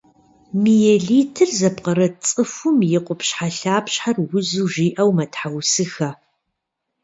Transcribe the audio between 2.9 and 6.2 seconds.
и къупщхьэлъапщхьэр узу жиӏэу мэтхьэусыхэ.